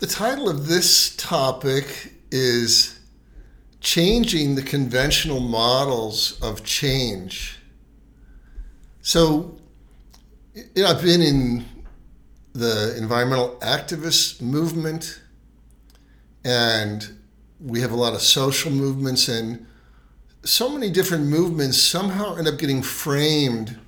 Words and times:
The 0.00 0.06
title 0.06 0.48
of 0.48 0.66
this 0.66 1.14
topic 1.14 2.14
is 2.30 3.00
Changing 3.80 4.54
the 4.54 4.62
Conventional 4.62 5.40
Models 5.40 6.40
of 6.40 6.64
Change. 6.64 7.58
So, 9.02 9.58
you 10.54 10.84
know, 10.84 10.86
I've 10.86 11.02
been 11.02 11.20
in 11.20 11.66
the 12.54 12.96
environmental 12.96 13.58
activist 13.60 14.40
movement, 14.40 15.20
and 16.46 17.18
we 17.60 17.82
have 17.82 17.92
a 17.92 17.96
lot 17.96 18.14
of 18.14 18.22
social 18.22 18.70
movements, 18.70 19.28
and 19.28 19.66
so 20.44 20.70
many 20.70 20.88
different 20.88 21.26
movements 21.26 21.76
somehow 21.76 22.36
end 22.36 22.48
up 22.48 22.58
getting 22.58 22.80
framed 22.80 23.78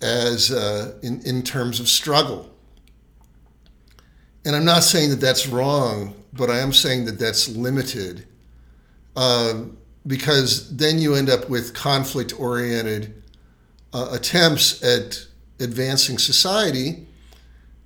as 0.00 0.50
uh, 0.50 0.98
in, 1.04 1.20
in 1.20 1.44
terms 1.44 1.78
of 1.78 1.88
struggle 1.88 2.51
and 4.44 4.56
I'm 4.56 4.64
not 4.64 4.82
saying 4.82 5.10
that 5.10 5.20
that's 5.20 5.46
wrong, 5.46 6.14
but 6.32 6.50
I 6.50 6.58
am 6.58 6.72
saying 6.72 7.04
that 7.04 7.18
that's 7.18 7.48
limited 7.48 8.26
uh, 9.14 9.64
because 10.06 10.74
then 10.76 10.98
you 10.98 11.14
end 11.14 11.30
up 11.30 11.48
with 11.48 11.74
conflict 11.74 12.38
oriented 12.38 13.22
uh, 13.92 14.08
attempts 14.12 14.82
at 14.82 15.26
advancing 15.60 16.18
society. 16.18 17.06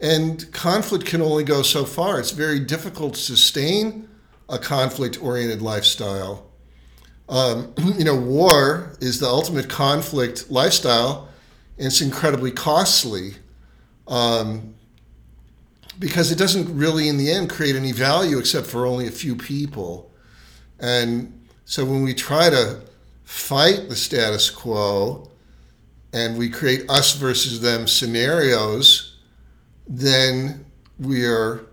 And 0.00 0.50
conflict 0.52 1.04
can 1.04 1.20
only 1.20 1.44
go 1.44 1.62
so 1.62 1.84
far. 1.84 2.18
It's 2.18 2.30
very 2.30 2.58
difficult 2.58 3.14
to 3.14 3.20
sustain 3.20 4.08
a 4.48 4.58
conflict 4.58 5.22
oriented 5.22 5.62
lifestyle. 5.62 6.50
Um, 7.28 7.74
you 7.78 8.04
know, 8.04 8.16
war 8.16 8.96
is 9.00 9.20
the 9.20 9.26
ultimate 9.26 9.68
conflict 9.68 10.50
lifestyle, 10.50 11.28
and 11.78 11.86
it's 11.86 12.00
incredibly 12.00 12.50
costly. 12.50 13.34
Um, 14.08 14.74
because 16.00 16.32
it 16.32 16.38
doesn't 16.38 16.74
really, 16.74 17.08
in 17.08 17.18
the 17.18 17.30
end, 17.30 17.50
create 17.50 17.76
any 17.76 17.92
value 17.92 18.38
except 18.38 18.66
for 18.66 18.86
only 18.86 19.06
a 19.06 19.12
few 19.12 19.36
people. 19.36 20.10
And 20.80 21.46
so 21.66 21.84
when 21.84 22.02
we 22.02 22.14
try 22.14 22.48
to 22.48 22.80
fight 23.22 23.88
the 23.88 23.94
status 23.94 24.50
quo 24.50 25.30
and 26.12 26.38
we 26.38 26.48
create 26.48 26.88
us 26.90 27.14
versus 27.14 27.60
them 27.60 27.86
scenarios, 27.86 29.18
then 29.86 30.64
we 30.98 31.26
are 31.26 31.66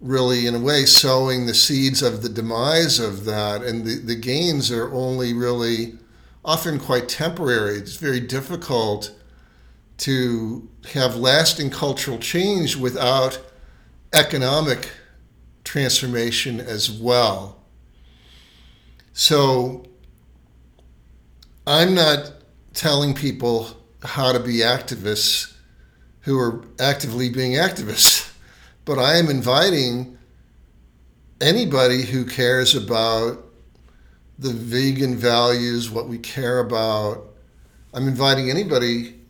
really, 0.00 0.46
in 0.46 0.56
a 0.56 0.60
way, 0.60 0.84
sowing 0.84 1.46
the 1.46 1.54
seeds 1.54 2.02
of 2.02 2.22
the 2.22 2.28
demise 2.28 2.98
of 2.98 3.24
that. 3.24 3.62
And 3.62 3.86
the, 3.86 3.94
the 4.00 4.16
gains 4.16 4.72
are 4.72 4.92
only 4.92 5.32
really 5.32 5.96
often 6.44 6.80
quite 6.80 7.08
temporary. 7.08 7.76
It's 7.78 7.96
very 7.96 8.20
difficult 8.20 9.12
to 9.98 10.68
have 10.92 11.16
lasting 11.16 11.70
cultural 11.70 12.18
change 12.18 12.76
without 12.76 13.38
economic 14.12 14.90
transformation 15.64 16.60
as 16.60 16.90
well. 16.90 17.64
So 19.12 19.84
I'm 21.66 21.94
not 21.94 22.32
telling 22.74 23.14
people 23.14 23.68
how 24.02 24.32
to 24.32 24.40
be 24.40 24.56
activists 24.56 25.54
who 26.22 26.38
are 26.38 26.64
actively 26.80 27.28
being 27.30 27.52
activists, 27.52 28.32
but 28.84 28.98
I 28.98 29.16
am 29.16 29.28
inviting 29.28 30.18
anybody 31.40 32.02
who 32.02 32.24
cares 32.24 32.74
about 32.74 33.44
the 34.38 34.50
vegan 34.52 35.16
values, 35.16 35.90
what 35.90 36.08
we 36.08 36.18
care 36.18 36.58
about. 36.58 37.34
I'm 37.92 38.08
inviting 38.08 38.50
anybody 38.50 39.20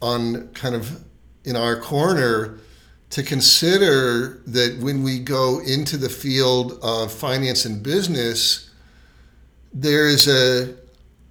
on 0.00 0.48
kind 0.48 0.74
of 0.74 1.04
in 1.44 1.56
our 1.56 1.80
corner 1.80 2.58
to 3.10 3.22
consider 3.22 4.42
that 4.46 4.78
when 4.80 5.02
we 5.02 5.18
go 5.18 5.60
into 5.60 5.96
the 5.96 6.08
field 6.08 6.78
of 6.82 7.10
finance 7.10 7.64
and 7.64 7.82
business, 7.82 8.70
there 9.72 10.06
is 10.06 10.28
a, 10.28 10.74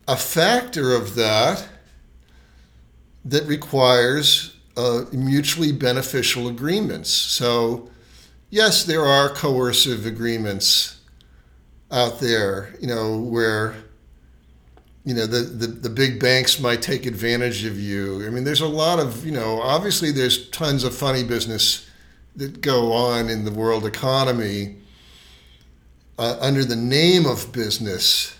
a 0.07 0.15
factor 0.15 0.93
of 0.93 1.15
that 1.15 1.67
that 3.25 3.43
requires 3.45 4.55
uh, 4.75 5.03
mutually 5.11 5.71
beneficial 5.71 6.47
agreements. 6.47 7.09
So, 7.09 7.89
yes, 8.49 8.83
there 8.83 9.05
are 9.05 9.29
coercive 9.29 10.05
agreements 10.05 10.99
out 11.91 12.19
there, 12.19 12.73
you 12.79 12.87
know, 12.87 13.19
where 13.19 13.75
you 15.07 15.13
know 15.13 15.25
the, 15.25 15.39
the, 15.39 15.67
the 15.67 15.89
big 15.89 16.19
banks 16.19 16.59
might 16.59 16.81
take 16.81 17.05
advantage 17.05 17.63
of 17.63 17.79
you. 17.79 18.27
I 18.27 18.29
mean 18.29 18.43
there's 18.43 18.59
a 18.59 18.67
lot 18.67 18.99
of 18.99 19.25
you 19.25 19.31
know 19.31 19.61
obviously 19.61 20.11
there's 20.11 20.49
tons 20.49 20.83
of 20.83 20.93
funny 20.93 21.23
business 21.23 21.89
that 22.35 22.59
go 22.59 22.91
on 22.91 23.29
in 23.29 23.45
the 23.45 23.51
world 23.51 23.85
economy 23.85 24.75
uh, 26.19 26.35
under 26.41 26.65
the 26.65 26.75
name 26.75 27.25
of 27.25 27.53
business. 27.53 28.37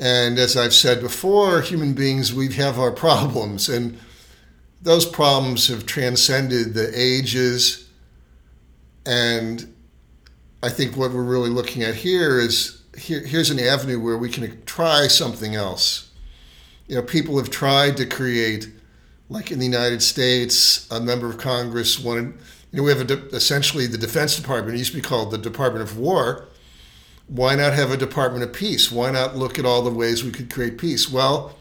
And 0.00 0.36
as 0.36 0.56
i've 0.56 0.74
said 0.74 1.00
before 1.00 1.60
human 1.60 1.94
beings 1.94 2.34
we 2.34 2.52
have 2.54 2.80
our 2.80 2.90
problems. 2.90 3.68
And 3.68 4.00
those 4.82 5.06
problems 5.06 5.68
have 5.68 5.86
transcended 5.86 6.74
the 6.74 6.90
ages. 6.92 7.88
And 9.06 9.72
i 10.60 10.70
think 10.70 10.96
what 10.96 11.12
we're 11.12 11.22
really 11.22 11.50
looking 11.50 11.84
at 11.84 11.94
here 11.94 12.40
is 12.40 12.75
here, 12.96 13.20
here's 13.20 13.50
an 13.50 13.58
avenue 13.58 14.00
where 14.00 14.18
we 14.18 14.28
can 14.28 14.64
try 14.64 15.06
something 15.06 15.54
else. 15.54 16.10
You 16.88 16.96
know, 16.96 17.02
people 17.02 17.36
have 17.38 17.50
tried 17.50 17.96
to 17.98 18.06
create, 18.06 18.70
like 19.28 19.50
in 19.50 19.58
the 19.58 19.64
United 19.64 20.02
States, 20.02 20.90
a 20.90 21.00
member 21.00 21.28
of 21.28 21.38
Congress 21.38 21.98
wanted, 21.98 22.34
you 22.72 22.78
know, 22.78 22.82
we 22.84 22.90
have 22.90 23.06
de- 23.06 23.26
essentially 23.28 23.86
the 23.86 23.98
Defense 23.98 24.36
Department. 24.36 24.76
It 24.76 24.78
used 24.78 24.92
to 24.92 24.96
be 24.96 25.02
called 25.02 25.30
the 25.30 25.38
Department 25.38 25.82
of 25.82 25.98
War. 25.98 26.46
Why 27.28 27.56
not 27.56 27.72
have 27.72 27.90
a 27.90 27.96
Department 27.96 28.44
of 28.44 28.52
Peace? 28.52 28.92
Why 28.92 29.10
not 29.10 29.36
look 29.36 29.58
at 29.58 29.64
all 29.64 29.82
the 29.82 29.90
ways 29.90 30.22
we 30.22 30.30
could 30.30 30.52
create 30.52 30.78
peace? 30.78 31.10
Well, 31.10 31.56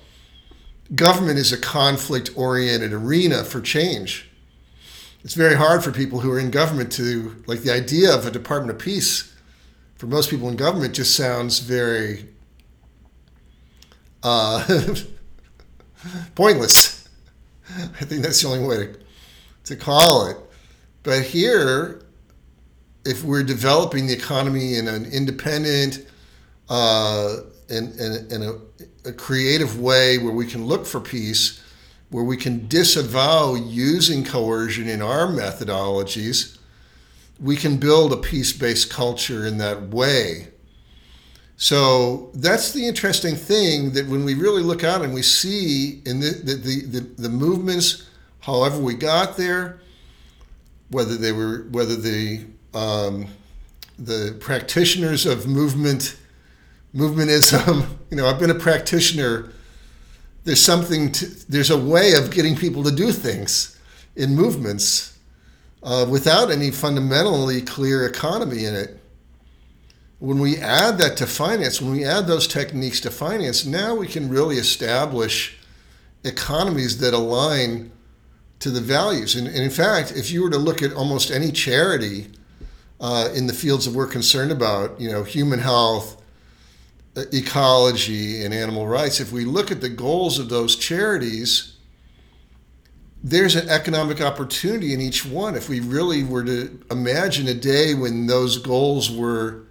government 0.93 1.39
is 1.39 1.51
a 1.51 1.57
conflict 1.57 2.29
oriented 2.35 2.93
arena 2.93 3.43
for 3.43 3.61
change. 3.61 4.29
It's 5.23 5.33
very 5.33 5.55
hard 5.55 5.83
for 5.83 5.91
people 5.91 6.19
who 6.19 6.31
are 6.31 6.39
in 6.39 6.51
government 6.51 6.91
to, 6.93 7.43
like, 7.47 7.61
the 7.61 7.73
idea 7.73 8.13
of 8.13 8.27
a 8.27 8.31
Department 8.31 8.77
of 8.77 8.83
Peace 8.83 9.34
for 9.95 10.07
most 10.07 10.29
people 10.29 10.49
in 10.49 10.55
government 10.55 10.93
just 10.93 11.15
sounds 11.15 11.59
very 11.59 12.27
uh, 14.23 14.93
pointless. 16.35 17.07
I 17.69 18.05
think 18.05 18.21
that's 18.21 18.41
the 18.41 18.47
only 18.49 18.67
way 18.67 18.77
to, 18.77 18.99
to 19.65 19.75
call 19.75 20.27
it. 20.27 20.37
But 21.03 21.23
here, 21.23 22.01
if 23.05 23.23
we're 23.23 23.43
developing 23.43 24.07
the 24.07 24.13
economy 24.13 24.75
in 24.75 24.87
an 24.87 25.05
independent 25.05 26.07
uh, 26.69 27.37
a, 27.69 28.59
a 29.05 29.11
creative 29.13 29.79
way 29.79 30.17
where 30.17 30.33
we 30.33 30.45
can 30.45 30.65
look 30.65 30.85
for 30.85 30.99
peace, 30.99 31.61
where 32.09 32.23
we 32.23 32.37
can 32.37 32.67
disavow 32.67 33.55
using 33.55 34.23
coercion 34.23 34.87
in 34.87 35.01
our 35.01 35.27
methodologies, 35.27 36.57
we 37.39 37.55
can 37.55 37.77
build 37.77 38.13
a 38.13 38.17
peace 38.17 38.53
based 38.53 38.89
culture 38.89 39.45
in 39.45 39.57
that 39.57 39.89
way. 39.89 40.47
So 41.57 42.31
that's 42.33 42.73
the 42.73 42.85
interesting 42.85 43.35
thing 43.35 43.91
that 43.93 44.07
when 44.07 44.25
we 44.25 44.33
really 44.33 44.61
look 44.61 44.83
out 44.83 45.01
and 45.01 45.13
we 45.13 45.21
see 45.21 46.01
in 46.05 46.19
the, 46.19 46.31
the, 46.31 46.53
the, 46.55 46.81
the, 46.85 46.99
the 47.21 47.29
movements, 47.29 48.09
however 48.41 48.77
we 48.79 48.93
got 48.93 49.37
there, 49.37 49.79
whether 50.89 51.15
they 51.15 51.31
were, 51.31 51.65
whether 51.71 51.95
the, 51.95 52.45
um, 52.73 53.27
the 53.97 54.35
practitioners 54.41 55.25
of 55.25 55.47
movement, 55.47 56.17
movementism, 56.93 57.87
you 58.11 58.17
know, 58.17 58.27
I've 58.27 58.39
been 58.39 58.51
a 58.51 58.55
practitioner. 58.55 59.51
There's 60.43 60.61
something, 60.61 61.11
to, 61.13 61.49
there's 61.49 61.69
a 61.71 61.77
way 61.77 62.13
of 62.13 62.31
getting 62.31 62.55
people 62.55 62.83
to 62.83 62.91
do 62.91 63.11
things 63.13 63.79
in 64.17 64.35
movements 64.35 65.14
uh, 65.83 66.05
without 66.09 66.51
any 66.51 66.71
fundamentally 66.71 67.61
clear 67.61 68.05
economy 68.05 68.65
in 68.65 68.75
it. 68.75 68.99
When 70.19 70.39
we 70.39 70.57
add 70.57 70.97
that 70.97 71.17
to 71.17 71.27
finance, 71.27 71.81
when 71.81 71.91
we 71.91 72.05
add 72.05 72.25
those 72.25 72.47
techniques 72.47 72.99
to 73.01 73.11
finance, 73.11 73.65
now 73.65 73.95
we 73.95 74.07
can 74.07 74.29
really 74.29 74.57
establish 74.57 75.57
economies 76.23 76.97
that 76.99 77.13
align 77.13 77.91
to 78.59 78.71
the 78.71 78.81
values. 78.81 79.35
And, 79.35 79.47
and 79.47 79.57
in 79.57 79.69
fact, 79.69 80.13
if 80.15 80.31
you 80.31 80.41
were 80.41 80.49
to 80.49 80.57
look 80.57 80.81
at 80.81 80.93
almost 80.93 81.29
any 81.29 81.51
charity 81.51 82.27
uh, 82.99 83.29
in 83.35 83.47
the 83.47 83.53
fields 83.53 83.85
that 83.85 83.93
we're 83.93 84.07
concerned 84.07 84.51
about, 84.51 84.99
you 84.99 85.11
know, 85.11 85.23
human 85.23 85.59
health, 85.59 86.21
ecology, 87.15 88.43
and 88.43 88.53
animal 88.53 88.87
rights, 88.87 89.19
if 89.19 89.31
we 89.31 89.45
look 89.45 89.69
at 89.69 89.81
the 89.81 89.89
goals 89.89 90.39
of 90.39 90.49
those 90.49 90.75
charities, 90.75 91.74
there's 93.25 93.55
an 93.55 93.67
economic 93.69 94.21
opportunity 94.21 94.93
in 94.93 95.01
each 95.01 95.25
one. 95.25 95.55
If 95.55 95.67
we 95.67 95.79
really 95.79 96.23
were 96.23 96.43
to 96.43 96.79
imagine 96.91 97.47
a 97.47 97.55
day 97.55 97.95
when 97.95 98.27
those 98.27 98.59
goals 98.59 99.09
were 99.09 99.63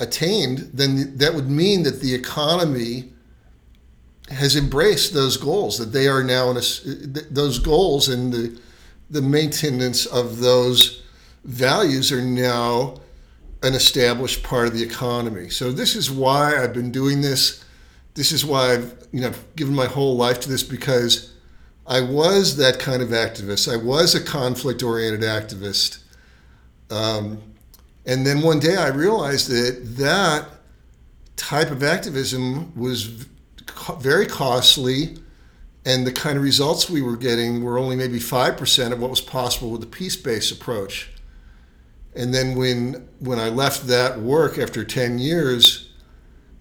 attained, 0.00 0.70
then 0.74 1.16
that 1.18 1.32
would 1.32 1.48
mean 1.48 1.84
that 1.84 2.00
the 2.00 2.12
economy 2.12 3.12
has 4.30 4.56
embraced 4.56 5.14
those 5.14 5.36
goals, 5.36 5.78
that 5.78 5.92
they 5.92 6.08
are 6.08 6.24
now 6.24 6.50
in 6.50 6.56
a, 6.56 6.60
those 7.30 7.60
goals 7.60 8.08
and 8.08 8.32
the, 8.32 8.60
the 9.08 9.22
maintenance 9.22 10.04
of 10.04 10.40
those 10.40 11.04
values 11.44 12.10
are 12.10 12.20
now 12.20 12.96
an 13.62 13.74
established 13.74 14.42
part 14.42 14.66
of 14.66 14.74
the 14.74 14.82
economy. 14.82 15.50
So 15.50 15.70
this 15.70 15.94
is 15.94 16.10
why 16.10 16.60
I've 16.60 16.74
been 16.74 16.90
doing 16.90 17.20
this. 17.20 17.64
This 18.14 18.32
is 18.32 18.44
why 18.44 18.72
I've 18.72 19.06
you 19.12 19.20
know 19.20 19.32
given 19.54 19.72
my 19.72 19.86
whole 19.86 20.16
life 20.16 20.40
to 20.40 20.48
this 20.48 20.64
because 20.64 21.32
I 21.88 22.02
was 22.02 22.58
that 22.58 22.78
kind 22.78 23.00
of 23.00 23.08
activist. 23.08 23.72
I 23.72 23.76
was 23.76 24.14
a 24.14 24.22
conflict 24.22 24.82
oriented 24.82 25.22
activist. 25.22 26.00
Um, 26.90 27.40
and 28.04 28.26
then 28.26 28.42
one 28.42 28.60
day 28.60 28.76
I 28.76 28.88
realized 28.88 29.48
that 29.48 29.96
that 29.96 30.48
type 31.36 31.70
of 31.70 31.82
activism 31.82 32.78
was 32.78 33.26
very 34.00 34.26
costly, 34.26 35.16
and 35.86 36.06
the 36.06 36.12
kind 36.12 36.36
of 36.36 36.44
results 36.44 36.90
we 36.90 37.00
were 37.00 37.16
getting 37.16 37.64
were 37.64 37.78
only 37.78 37.96
maybe 37.96 38.18
5% 38.18 38.92
of 38.92 39.00
what 39.00 39.08
was 39.08 39.22
possible 39.22 39.70
with 39.70 39.80
the 39.80 39.86
peace 39.86 40.16
based 40.16 40.52
approach. 40.52 41.08
And 42.14 42.34
then 42.34 42.54
when, 42.54 43.08
when 43.20 43.38
I 43.38 43.48
left 43.48 43.86
that 43.86 44.20
work 44.20 44.58
after 44.58 44.84
10 44.84 45.18
years, 45.18 45.90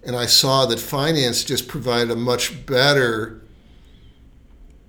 and 0.05 0.15
I 0.15 0.25
saw 0.25 0.65
that 0.67 0.79
finance 0.79 1.43
just 1.43 1.67
provided 1.67 2.11
a 2.11 2.15
much 2.15 2.65
better 2.65 3.41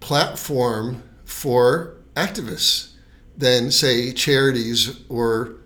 platform 0.00 1.02
for 1.24 1.96
activists 2.14 2.92
than, 3.36 3.70
say, 3.70 4.12
charities 4.12 5.04
or 5.08 5.56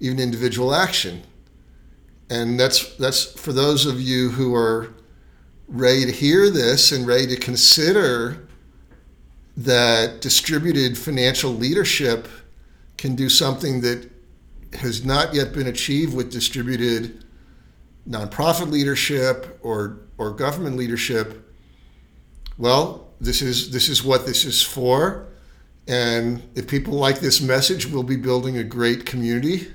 even 0.00 0.18
individual 0.18 0.74
action. 0.74 1.22
And 2.30 2.58
that's, 2.58 2.96
that's 2.96 3.24
for 3.32 3.52
those 3.52 3.86
of 3.86 4.00
you 4.00 4.30
who 4.30 4.54
are 4.54 4.94
ready 5.68 6.06
to 6.06 6.12
hear 6.12 6.50
this 6.50 6.92
and 6.92 7.06
ready 7.06 7.26
to 7.26 7.36
consider 7.36 8.48
that 9.56 10.20
distributed 10.20 10.96
financial 10.96 11.50
leadership 11.50 12.28
can 12.96 13.14
do 13.14 13.28
something 13.28 13.80
that 13.80 14.10
has 14.74 15.04
not 15.04 15.34
yet 15.34 15.52
been 15.52 15.66
achieved 15.66 16.14
with 16.14 16.30
distributed 16.30 17.24
nonprofit 18.08 18.70
leadership 18.70 19.58
or, 19.62 19.98
or 20.16 20.30
government 20.30 20.76
leadership. 20.76 21.46
Well, 22.56 23.09
this 23.20 23.42
is 23.42 23.70
this 23.70 23.88
is 23.88 24.02
what 24.02 24.26
this 24.26 24.44
is 24.44 24.62
for. 24.62 25.26
And 25.86 26.42
if 26.54 26.68
people 26.68 26.94
like 26.94 27.20
this 27.20 27.40
message, 27.40 27.86
we'll 27.86 28.02
be 28.02 28.16
building 28.16 28.56
a 28.56 28.64
great 28.64 29.04
community. 29.04 29.72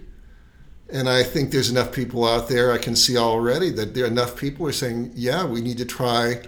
And 0.89 1.09
I 1.09 1.23
think 1.23 1.51
there's 1.51 1.69
enough 1.69 1.91
people 1.91 2.25
out 2.25 2.47
there 2.47 2.71
I 2.71 2.77
can 2.77 2.95
see 2.95 3.17
already 3.17 3.69
that 3.71 3.93
there 3.93 4.05
are 4.05 4.07
enough 4.07 4.35
people 4.37 4.67
are 4.67 4.71
saying, 4.71 5.11
yeah, 5.15 5.45
we 5.45 5.61
need 5.61 5.77
to 5.79 5.85
try 5.85 6.43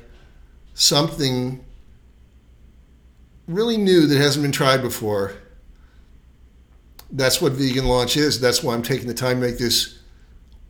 something 0.73 1.65
really 3.47 3.77
new 3.77 4.05
that 4.05 4.17
hasn't 4.17 4.43
been 4.43 4.51
tried 4.51 4.81
before. 4.81 5.33
That's 7.09 7.41
what 7.41 7.53
Vegan 7.53 7.85
Launch 7.85 8.15
is. 8.15 8.39
That's 8.39 8.61
why 8.61 8.73
I'm 8.73 8.83
taking 8.83 9.07
the 9.07 9.13
time 9.13 9.41
to 9.41 9.47
make 9.47 9.57
this 9.57 9.99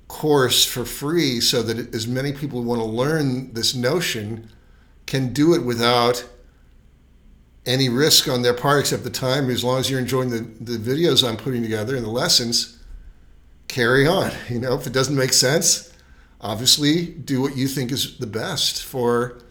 course 0.07 0.63
for 0.63 0.85
free 0.85 1.41
so 1.41 1.61
that 1.63 1.93
as 1.93 2.07
many 2.07 2.31
people 2.31 2.61
who 2.61 2.67
want 2.67 2.79
to 2.79 2.85
learn 2.85 3.53
this 3.53 3.75
notion 3.75 4.49
can 5.07 5.33
do 5.33 5.55
it 5.55 5.63
without 5.63 6.23
any 7.65 7.89
risk 7.89 8.27
on 8.27 8.43
their 8.43 8.53
part 8.53 8.81
except 8.81 9.03
the 9.03 9.09
time. 9.09 9.49
As 9.49 9.63
long 9.63 9.79
as 9.79 9.89
you're 9.89 9.99
enjoying 9.99 10.29
the, 10.29 10.39
the 10.61 10.77
videos 10.77 11.27
I'm 11.27 11.37
putting 11.37 11.63
together 11.63 11.95
and 11.95 12.05
the 12.05 12.09
lessons, 12.09 12.77
carry 13.67 14.05
on. 14.05 14.31
You 14.49 14.59
know, 14.59 14.75
if 14.75 14.85
it 14.85 14.93
doesn't 14.93 15.15
make 15.15 15.33
sense, 15.33 15.93
obviously 16.39 17.05
do 17.05 17.41
what 17.41 17.57
you 17.57 17.67
think 17.67 17.91
is 17.91 18.17
the 18.17 18.27
best 18.27 18.83
for 18.83 19.41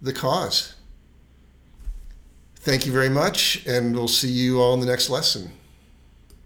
the 0.00 0.12
cause. 0.12 0.74
Thank 2.56 2.86
you 2.86 2.92
very 2.92 3.10
much, 3.10 3.64
and 3.66 3.94
we'll 3.94 4.08
see 4.08 4.28
you 4.28 4.60
all 4.60 4.74
in 4.74 4.80
the 4.80 4.86
next 4.86 5.08
lesson. 5.08 5.52